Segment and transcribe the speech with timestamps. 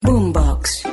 [0.00, 0.84] Boombox.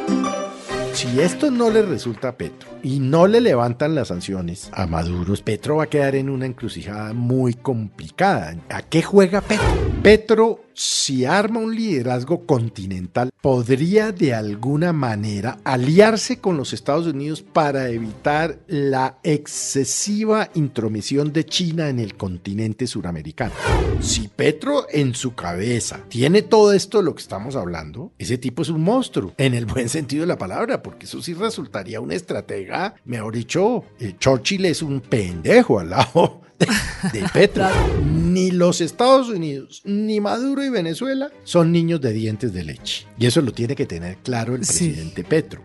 [0.93, 5.35] Si esto no le resulta a Petro y no le levantan las sanciones a Maduro,
[5.43, 8.55] Petro va a quedar en una encrucijada muy complicada.
[8.70, 9.67] ¿A qué juega Petro?
[10.02, 17.41] Petro, si arma un liderazgo continental, podría de alguna manera aliarse con los Estados Unidos
[17.41, 23.53] para evitar la excesiva intromisión de China en el continente suramericano.
[24.02, 28.61] Si Petro en su cabeza tiene todo esto de lo que estamos hablando, ese tipo
[28.61, 32.16] es un monstruo, en el buen sentido de la palabra, porque eso sí resultaría una
[32.16, 37.67] estratega, mejor dicho, el Churchill es un pendejo al lado de, Petro.
[38.06, 43.08] Ni los Estados Unidos, ni Maduro y Venezuela son niños de dientes de leche.
[43.17, 45.64] Y eso lo tiene que tener claro el presidente Petro.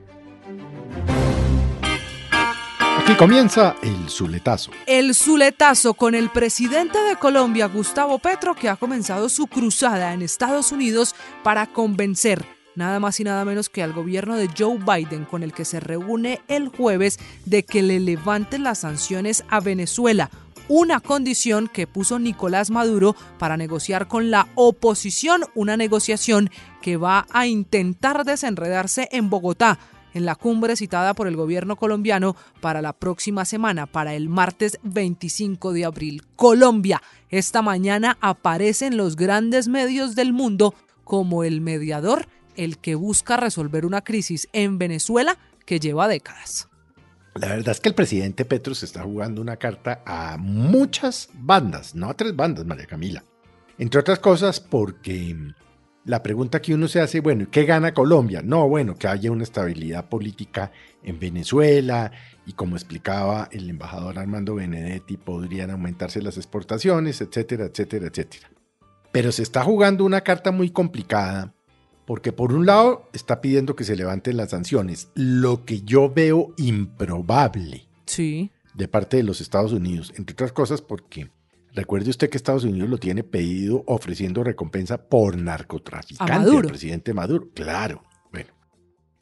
[2.98, 4.70] Aquí comienza el Zuletazo.
[4.86, 10.22] El Zuletazo con el presidente de Colombia, Gustavo Petro, que ha comenzado su cruzada en
[10.22, 12.44] Estados Unidos para convencer
[12.75, 15.80] nada más y nada menos que al gobierno de Joe Biden, con el que se
[15.80, 20.30] reúne el jueves, de que le levanten las sanciones a Venezuela,
[20.70, 26.48] una condición que puso Nicolás Maduro para negociar con la oposición, una negociación
[26.80, 29.80] que va a intentar desenredarse en Bogotá
[30.14, 34.78] en la cumbre citada por el gobierno colombiano para la próxima semana, para el martes
[34.84, 36.22] 25 de abril.
[36.36, 42.94] Colombia esta mañana aparece en los grandes medios del mundo como el mediador, el que
[42.94, 46.69] busca resolver una crisis en Venezuela que lleva décadas.
[47.34, 51.94] La verdad es que el presidente Petro se está jugando una carta a muchas bandas,
[51.94, 53.24] no a tres bandas, María Camila.
[53.78, 55.36] Entre otras cosas porque
[56.04, 58.42] la pregunta que uno se hace, bueno, ¿qué gana Colombia?
[58.42, 62.10] No, bueno, que haya una estabilidad política en Venezuela
[62.46, 68.50] y como explicaba el embajador Armando Benedetti, podrían aumentarse las exportaciones, etcétera, etcétera, etcétera.
[69.12, 71.54] Pero se está jugando una carta muy complicada
[72.10, 76.53] porque por un lado está pidiendo que se levanten las sanciones, lo que yo veo
[76.56, 78.50] improbable sí.
[78.75, 81.31] de parte de los Estados Unidos, entre otras cosas porque
[81.72, 87.49] recuerde usted que Estados Unidos lo tiene pedido ofreciendo recompensa por narcotraficante al presidente Maduro.
[87.54, 88.50] Claro, bueno,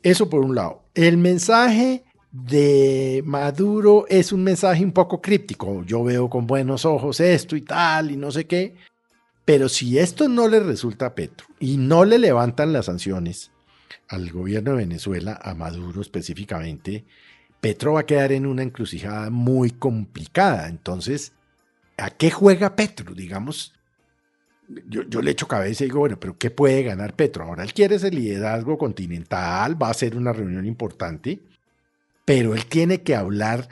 [0.03, 0.85] eso por un lado.
[0.95, 5.85] El mensaje de Maduro es un mensaje un poco críptico.
[5.85, 8.77] Yo veo con buenos ojos esto y tal y no sé qué.
[9.49, 13.51] Pero si esto no le resulta a Petro y no le levantan las sanciones
[14.07, 17.07] al gobierno de Venezuela, a Maduro específicamente,
[17.59, 20.69] Petro va a quedar en una encrucijada muy complicada.
[20.69, 21.33] Entonces,
[21.97, 23.15] ¿a qué juega Petro?
[23.15, 23.73] Digamos,
[24.87, 27.45] yo, yo, le echo cabeza y digo, bueno, pero ¿qué puede ganar Petro?
[27.45, 31.41] Ahora él quiere ese liderazgo continental, va a ser una reunión importante,
[32.27, 33.67] pero él tiene que hablar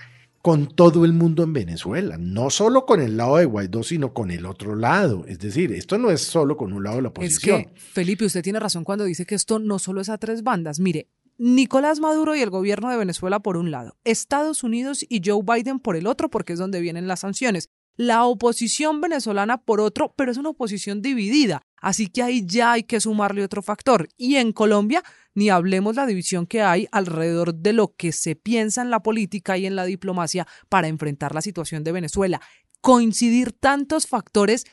[0.46, 4.30] con todo el mundo en Venezuela, no solo con el lado de Guaidó, sino con
[4.30, 5.24] el otro lado.
[5.26, 7.62] Es decir, esto no es solo con un lado de la oposición.
[7.62, 10.44] Es que, Felipe, usted tiene razón cuando dice que esto no solo es a tres
[10.44, 10.78] bandas.
[10.78, 15.42] Mire, Nicolás Maduro y el gobierno de Venezuela por un lado, Estados Unidos y Joe
[15.42, 17.68] Biden por el otro, porque es donde vienen las sanciones.
[17.96, 21.62] La oposición venezolana por otro, pero es una oposición dividida.
[21.86, 24.08] Así que ahí ya hay que sumarle otro factor.
[24.16, 25.04] Y en Colombia,
[25.36, 29.56] ni hablemos la división que hay alrededor de lo que se piensa en la política
[29.56, 32.40] y en la diplomacia para enfrentar la situación de Venezuela.
[32.80, 34.64] Coincidir tantos factores,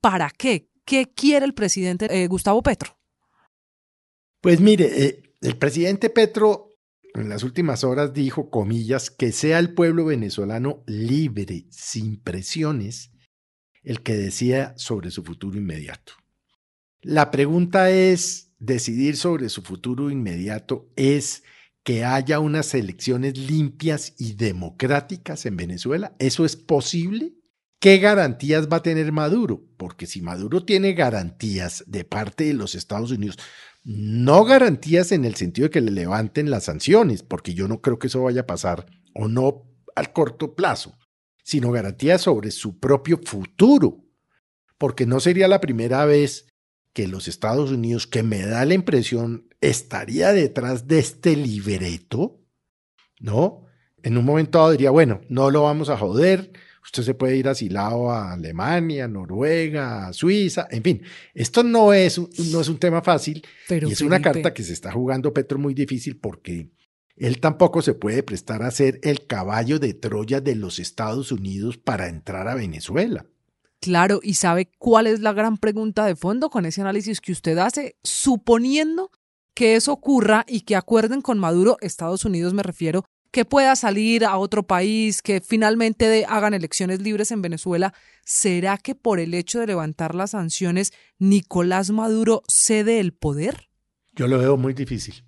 [0.00, 0.70] ¿para qué?
[0.86, 2.96] ¿Qué quiere el presidente eh, Gustavo Petro?
[4.40, 6.70] Pues mire, eh, el presidente Petro
[7.12, 13.10] en las últimas horas dijo, comillas, que sea el pueblo venezolano libre, sin presiones,
[13.82, 16.14] el que decida sobre su futuro inmediato.
[17.02, 21.42] La pregunta es, decidir sobre su futuro inmediato es
[21.82, 26.14] que haya unas elecciones limpias y democráticas en Venezuela.
[26.20, 27.32] ¿Eso es posible?
[27.80, 29.64] ¿Qué garantías va a tener Maduro?
[29.76, 33.36] Porque si Maduro tiene garantías de parte de los Estados Unidos,
[33.82, 37.98] no garantías en el sentido de que le levanten las sanciones, porque yo no creo
[37.98, 39.64] que eso vaya a pasar, o no
[39.96, 40.96] al corto plazo,
[41.42, 44.04] sino garantías sobre su propio futuro,
[44.78, 46.46] porque no sería la primera vez
[46.92, 52.40] que los Estados Unidos, que me da la impresión, estaría detrás de este libreto,
[53.20, 53.66] ¿no?
[54.02, 56.50] En un momento dado diría, bueno, no lo vamos a joder,
[56.84, 61.02] Usted se puede ir asilado a Alemania, Noruega, a Suiza, en fin.
[61.32, 64.72] Esto no es, no es un tema fácil Pero, y es una carta que se
[64.72, 66.70] está jugando Petro muy difícil porque
[67.16, 71.78] él tampoco se puede prestar a ser el caballo de Troya de los Estados Unidos
[71.78, 73.26] para entrar a Venezuela.
[73.82, 77.58] Claro, y sabe cuál es la gran pregunta de fondo con ese análisis que usted
[77.58, 79.10] hace, suponiendo
[79.54, 84.24] que eso ocurra y que acuerden con Maduro, Estados Unidos me refiero, que pueda salir
[84.24, 87.92] a otro país, que finalmente hagan elecciones libres en Venezuela,
[88.24, 93.68] ¿será que por el hecho de levantar las sanciones Nicolás Maduro cede el poder?
[94.14, 95.24] Yo lo veo muy difícil.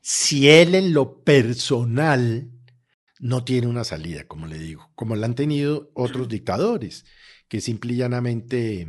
[0.00, 2.52] Si él en lo personal
[3.18, 7.04] no tiene una salida, como le digo, como la han tenido otros dictadores
[7.48, 8.86] que simple y llanamente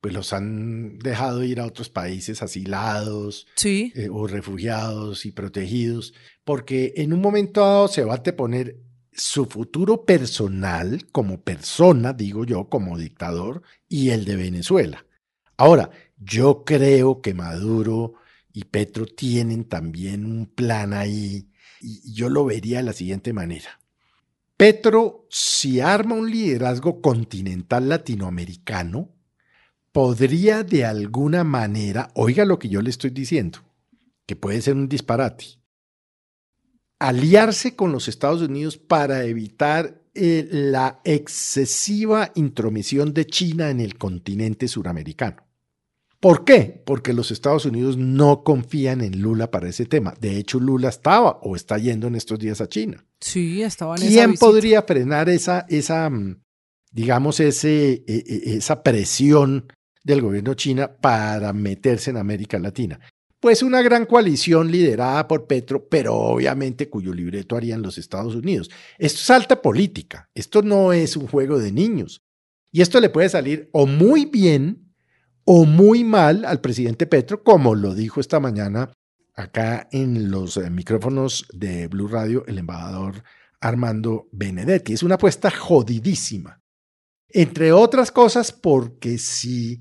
[0.00, 3.46] pues los han dejado ir a otros países asilados
[3.94, 8.78] eh, o refugiados y protegidos, porque en un momento dado se va a poner
[9.12, 15.04] su futuro personal como persona, digo yo, como dictador, y el de Venezuela.
[15.58, 18.14] Ahora, yo creo que Maduro
[18.52, 21.49] y Petro tienen también un plan ahí,
[21.80, 23.80] y yo lo vería de la siguiente manera.
[24.56, 29.08] Petro, si arma un liderazgo continental latinoamericano,
[29.92, 33.60] podría de alguna manera, oiga lo que yo le estoy diciendo,
[34.26, 35.46] que puede ser un disparate,
[36.98, 43.96] aliarse con los Estados Unidos para evitar eh, la excesiva intromisión de China en el
[43.96, 45.49] continente suramericano.
[46.20, 46.82] ¿Por qué?
[46.84, 50.14] Porque los Estados Unidos no confían en Lula para ese tema.
[50.20, 53.06] De hecho, Lula estaba o está yendo en estos días a China.
[53.20, 56.42] Sí, estaba en ¿Quién podría frenar esa, esa mm,
[56.92, 59.72] digamos, ese, e, e, esa presión
[60.04, 63.00] del gobierno china para meterse en América Latina?
[63.40, 68.70] Pues una gran coalición liderada por Petro, pero obviamente cuyo libreto harían los Estados Unidos.
[68.98, 72.20] Esto es alta política, esto no es un juego de niños.
[72.70, 74.89] Y esto le puede salir o muy bien
[75.52, 78.92] o muy mal al presidente Petro, como lo dijo esta mañana
[79.34, 83.24] acá en los eh, micrófonos de Blue Radio el embajador
[83.60, 84.92] Armando Benedetti.
[84.92, 86.60] Es una apuesta jodidísima.
[87.28, 89.80] Entre otras cosas porque si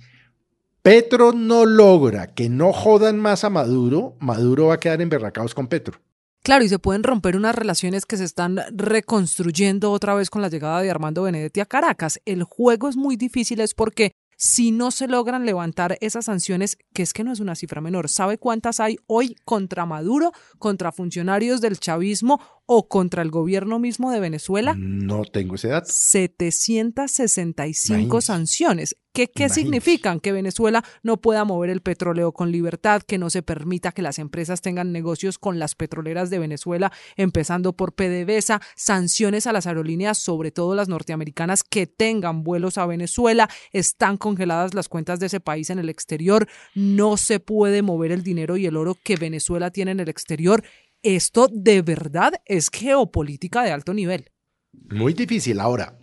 [0.82, 5.68] Petro no logra que no jodan más a Maduro, Maduro va a quedar emberracados con
[5.68, 6.00] Petro.
[6.42, 10.50] Claro, y se pueden romper unas relaciones que se están reconstruyendo otra vez con la
[10.50, 12.20] llegada de Armando Benedetti a Caracas.
[12.26, 17.04] El juego es muy difícil, es porque si no se logran levantar esas sanciones, que
[17.04, 18.08] es que no es una cifra menor.
[18.08, 22.40] ¿Sabe cuántas hay hoy contra Maduro, contra funcionarios del chavismo
[22.72, 24.76] o contra el gobierno mismo de Venezuela?
[24.78, 25.90] No tengo ese dato.
[25.92, 28.96] 765 sanciones.
[29.12, 30.20] ¿Qué, qué significan?
[30.20, 34.20] Que Venezuela no pueda mover el petróleo con libertad, que no se permita que las
[34.20, 40.20] empresas tengan negocios con las petroleras de Venezuela, empezando por PDVSA, sanciones a las aerolíneas,
[40.20, 45.40] sobre todo las norteamericanas, que tengan vuelos a Venezuela, están congeladas las cuentas de ese
[45.40, 49.72] país en el exterior, no se puede mover el dinero y el oro que Venezuela
[49.72, 50.64] tiene en el exterior
[51.04, 54.32] esto de verdad es geopolítica de alto nivel.
[54.72, 55.60] Muy difícil.
[55.60, 55.98] Ahora,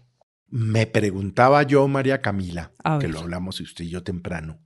[0.49, 4.61] me preguntaba yo, María Camila, que lo hablamos usted y yo temprano,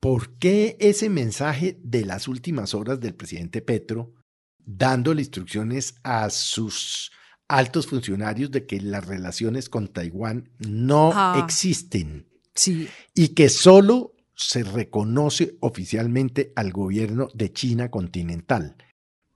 [0.00, 4.14] ¿por qué ese mensaje de las últimas horas del presidente Petro
[4.58, 7.12] dándole instrucciones a sus
[7.48, 11.42] altos funcionarios de que las relaciones con Taiwán no ah.
[11.44, 12.28] existen?
[12.54, 12.88] Sí.
[13.14, 18.76] Y que solo se reconoce oficialmente al gobierno de China continental.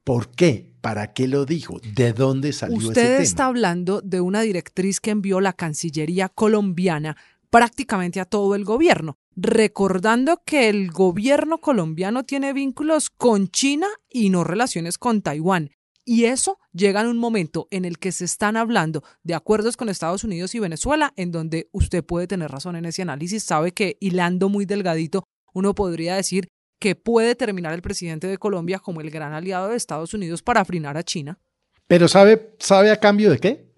[0.05, 0.71] ¿Por qué?
[0.81, 1.79] ¿Para qué lo dijo?
[1.95, 3.23] ¿De dónde salió Usted ese tema?
[3.23, 7.17] está hablando de una directriz que envió la Cancillería colombiana
[7.51, 14.31] prácticamente a todo el gobierno, recordando que el gobierno colombiano tiene vínculos con China y
[14.31, 15.71] no relaciones con Taiwán.
[16.05, 19.89] Y eso llega en un momento en el que se están hablando de acuerdos con
[19.89, 23.97] Estados Unidos y Venezuela, en donde usted puede tener razón en ese análisis, sabe que
[24.01, 26.49] hilando muy delgadito, uno podría decir
[26.81, 30.65] que puede terminar el presidente de Colombia como el gran aliado de Estados Unidos para
[30.65, 31.39] frenar a China.
[31.87, 33.73] Pero ¿sabe, sabe a cambio de qué?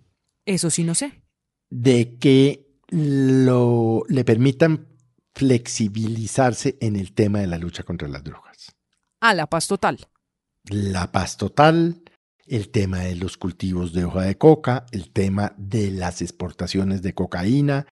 [0.47, 1.23] Eso sí no sé.
[1.69, 4.87] De que lo, le permitan
[5.35, 8.73] flexibilizarse en el tema de la lucha contra las drogas.
[9.21, 10.07] Ah, la paz total.
[10.69, 12.03] La paz total,
[12.47, 17.15] el tema de los cultivos de hoja de coca, el tema de las exportaciones de
[17.15, 17.89] cocaína.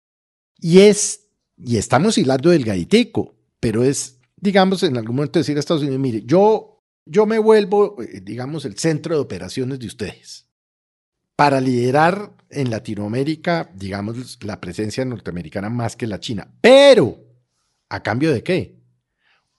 [0.58, 5.60] Y es, y estamos hilando del gaitico, pero es digamos, en algún momento decir a
[5.60, 10.48] Estados Unidos, mire, yo, yo me vuelvo, eh, digamos, el centro de operaciones de ustedes
[11.36, 16.52] para liderar en Latinoamérica, digamos, la presencia norteamericana más que la China.
[16.60, 17.18] Pero,
[17.88, 18.78] ¿a cambio de qué?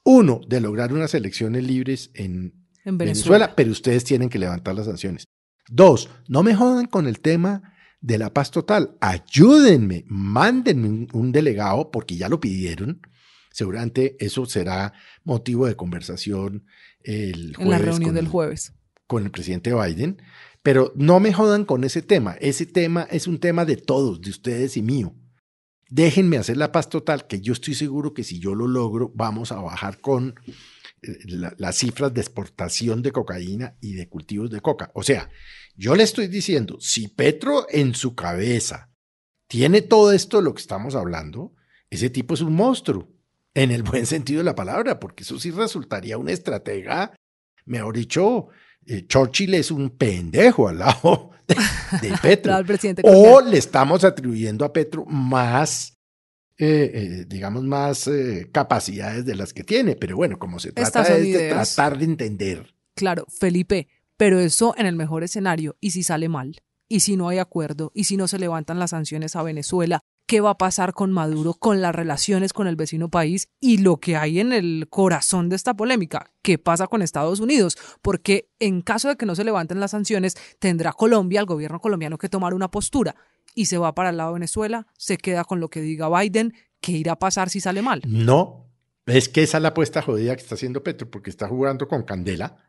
[0.04, 3.56] Uno, de lograr unas elecciones libres en, Venezuela.
[3.56, 5.26] pero ustedes tienen que levantar las sanciones.
[5.70, 8.98] Dos, no me jodan con el tema de la paz total.
[9.02, 13.02] Ayúdenme, mándenme un, delegado porque ya lo pidieron.
[13.52, 16.66] Seguramente eso será motivo de conversación
[17.02, 18.74] el en la reunión del jueves
[19.08, 20.22] con el presidente Biden.
[20.62, 22.34] Pero no me jodan con ese tema.
[22.40, 25.16] Ese tema es un tema de todos, de ustedes y mío.
[25.90, 29.52] Déjenme hacer la paz total, que yo estoy seguro que si yo lo logro, vamos
[29.52, 30.36] a bajar con
[31.02, 31.18] eh,
[31.58, 34.92] las cifras de exportación de cocaína y de cultivos de coca.
[34.94, 35.30] O sea,
[35.76, 38.92] yo le estoy diciendo, si Petro en su cabeza
[39.48, 41.56] tiene todo esto de lo que estamos hablando,
[41.90, 43.08] ese tipo es un monstruo,
[43.60, 47.14] en el buen sentido de la palabra, porque eso sí resultaría una estratega,
[47.66, 48.48] mejor dicho,
[48.86, 51.56] eh, Churchill es un pendejo al lado de,
[52.22, 52.56] Petro.
[53.04, 55.98] o le estamos atribuyendo a Petro más,
[56.58, 58.10] eh, eh, digamos, más
[58.54, 59.98] capacidades de las que tiene.
[59.98, 62.74] Pero bueno, como se trata de tratar de entender.
[62.96, 66.62] Claro, Felipe, pero eso en el mejor escenario, ¿y si sale mal?
[66.88, 67.92] ¿Y si no hay acuerdo?
[67.94, 70.02] ¿Y si no se levantan las sanciones a Venezuela?
[70.30, 73.98] Qué va a pasar con Maduro, con las relaciones con el vecino país y lo
[73.98, 78.84] que hay en el corazón de esta polémica, qué pasa con Estados Unidos, porque en
[78.84, 82.54] caso de que no se levanten las sanciones, tendrá Colombia, el gobierno colombiano, que tomar
[82.54, 83.16] una postura.
[83.56, 86.92] Y se va para el lado Venezuela, se queda con lo que diga Biden, ¿qué
[86.92, 88.04] irá a pasar si sale mal?
[88.06, 88.68] No,
[89.08, 92.04] es que esa es la apuesta jodida que está haciendo Petro, porque está jugando con
[92.04, 92.69] candela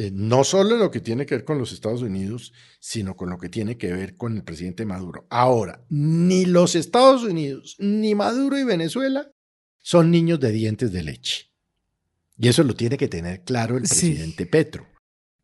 [0.00, 3.36] eh, no solo lo que tiene que ver con los Estados Unidos, sino con lo
[3.36, 5.26] que tiene que ver con el presidente Maduro.
[5.28, 9.30] Ahora, ni los Estados Unidos, ni Maduro y Venezuela
[9.78, 11.50] son niños de dientes de leche.
[12.38, 14.86] Y eso lo tiene que tener claro el presidente Petro.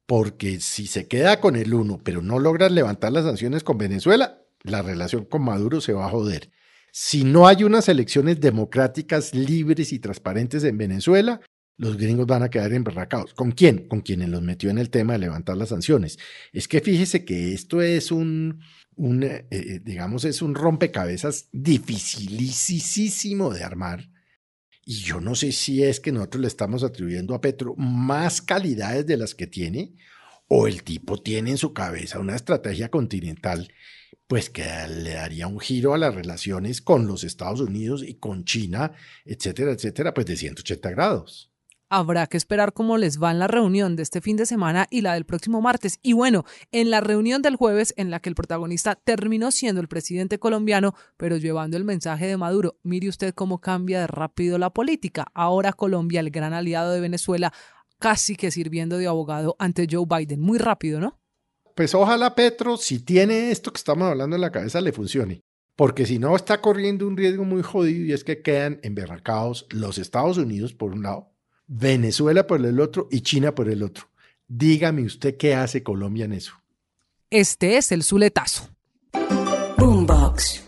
[0.07, 4.43] Porque si se queda con el uno, pero no logra levantar las sanciones con Venezuela,
[4.63, 6.51] la relación con Maduro se va a joder.
[6.93, 11.43] Si no hay unas elecciones democráticas, libres y transparentes en Venezuela,
[11.79, 13.35] los gringos van a quedar emberracados.
[13.35, 13.89] ¿Con quién?
[13.89, 16.19] Con quienes los metió en el tema de levantar las sanciones.
[16.53, 18.61] Es que fíjese que esto es un,
[19.23, 24.09] eh, eh, digamos, es un rompecabezas dificilísimo de armar.
[24.85, 29.07] Y yo no sé si es que nosotros le estamos atribuyendo a Petro más calidades
[29.07, 29.95] de las que tiene,
[30.49, 33.69] o el tipo tiene en su cabeza una estrategia continental,
[34.29, 38.45] pues que le daría un giro a las relaciones con los Estados Unidos y con
[38.45, 38.93] China,
[39.25, 41.53] etcétera, etcétera, pues de 180 grados.
[41.89, 45.03] Habrá que esperar cómo les va en la reunión de este fin de semana y
[45.03, 46.01] la del próximo martes.
[46.03, 49.87] Y bueno, en la reunión del jueves, en la que el protagonista terminó siendo el
[49.87, 54.71] presidente colombiano, pero llevando el mensaje de Maduro, mire usted cómo cambia de rápido la
[54.71, 55.27] política.
[55.33, 57.53] Ahora Colombia, el gran aliado de Venezuela,
[58.01, 60.41] casi que sirviendo de abogado ante Joe Biden.
[60.41, 61.21] Muy rápido, ¿no?
[61.77, 65.43] Pues ojalá Petro, si tiene esto que estamos hablando en la cabeza, le funcione.
[65.77, 69.99] Porque si no, está corriendo un riesgo muy jodido y es que quedan emberracados los
[69.99, 71.36] Estados Unidos, por un lado,
[71.67, 74.09] Venezuela por el otro y China por el otro.
[74.49, 76.53] Dígame usted qué hace Colombia en eso.
[77.31, 78.69] Este es el Zuletazo.
[79.77, 80.66] Boombox.